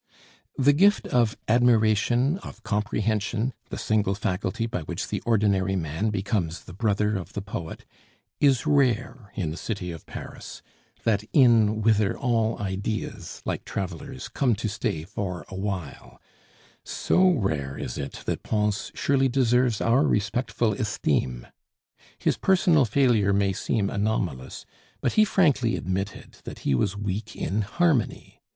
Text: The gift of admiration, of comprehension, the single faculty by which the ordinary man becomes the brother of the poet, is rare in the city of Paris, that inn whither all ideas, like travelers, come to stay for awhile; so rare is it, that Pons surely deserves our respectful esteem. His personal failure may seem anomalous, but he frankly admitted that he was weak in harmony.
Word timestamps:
The 0.57 0.73
gift 0.73 1.05
of 1.09 1.37
admiration, 1.47 2.39
of 2.39 2.63
comprehension, 2.63 3.53
the 3.69 3.77
single 3.77 4.15
faculty 4.15 4.65
by 4.65 4.81
which 4.81 5.09
the 5.09 5.21
ordinary 5.27 5.75
man 5.75 6.09
becomes 6.09 6.63
the 6.63 6.73
brother 6.73 7.15
of 7.17 7.33
the 7.33 7.41
poet, 7.43 7.85
is 8.39 8.65
rare 8.65 9.31
in 9.35 9.51
the 9.51 9.57
city 9.57 9.91
of 9.91 10.07
Paris, 10.07 10.63
that 11.03 11.23
inn 11.33 11.83
whither 11.83 12.17
all 12.17 12.57
ideas, 12.57 13.43
like 13.45 13.63
travelers, 13.63 14.27
come 14.27 14.55
to 14.55 14.67
stay 14.67 15.03
for 15.03 15.45
awhile; 15.49 16.19
so 16.83 17.29
rare 17.33 17.77
is 17.77 17.99
it, 17.99 18.23
that 18.25 18.41
Pons 18.41 18.91
surely 18.95 19.27
deserves 19.29 19.81
our 19.81 20.03
respectful 20.07 20.73
esteem. 20.73 21.45
His 22.17 22.37
personal 22.37 22.85
failure 22.85 23.33
may 23.33 23.53
seem 23.53 23.91
anomalous, 23.91 24.65
but 24.99 25.13
he 25.13 25.25
frankly 25.25 25.75
admitted 25.75 26.37
that 26.43 26.59
he 26.65 26.73
was 26.73 26.97
weak 26.97 27.35
in 27.35 27.61
harmony. 27.61 28.41